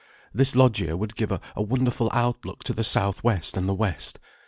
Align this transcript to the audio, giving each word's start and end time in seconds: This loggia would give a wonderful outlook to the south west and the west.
This 0.33 0.55
loggia 0.55 0.97
would 0.97 1.15
give 1.15 1.31
a 1.31 1.39
wonderful 1.61 2.09
outlook 2.11 2.63
to 2.63 2.73
the 2.73 2.83
south 2.83 3.23
west 3.23 3.55
and 3.55 3.69
the 3.69 3.75
west. 3.75 4.17